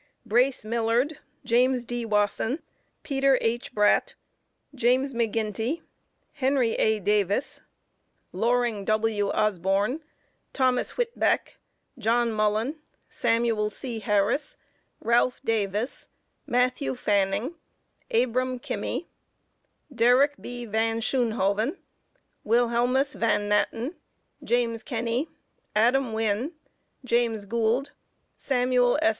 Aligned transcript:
Brace 0.25 0.65
Millerd, 0.65 1.19
James 1.45 1.85
D. 1.85 2.05
Wasson, 2.05 2.63
Peter 3.03 3.37
H. 3.39 3.71
Bradt, 3.71 4.15
James 4.73 5.13
McGinty, 5.13 5.83
Henry 6.33 6.71
A. 6.73 6.99
Davis, 6.99 7.61
Loring 8.31 8.83
W. 8.83 9.29
Osborn, 9.29 9.99
Thomas 10.53 10.93
Whitbeck, 10.93 11.57
John 11.99 12.31
Mullen, 12.31 12.79
Samuel 13.09 13.69
C. 13.69 13.99
Harris, 13.99 14.57
Ralph 15.01 15.39
Davis, 15.45 16.07
Matthew 16.47 16.95
Fanning, 16.95 17.53
Abram 18.09 18.57
Kimmey, 18.59 19.05
Derrick 19.93 20.33
B. 20.41 20.65
Van 20.65 20.99
Schoonhoven, 20.99 21.77
Wilhelmus 22.43 23.13
Van 23.13 23.47
Natten, 23.47 23.93
James 24.43 24.81
Kenney, 24.81 25.29
Adam 25.75 26.11
Winne, 26.13 26.53
James 27.05 27.45
Goold, 27.45 27.91
Samuel 28.35 28.97
S. 29.03 29.09